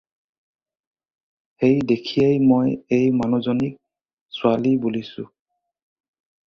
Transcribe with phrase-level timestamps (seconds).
[1.57, 3.73] সেই দেখিয়েই মই এই মানুহজনীক
[4.39, 5.27] ছোৱালী বুলিছোঁ।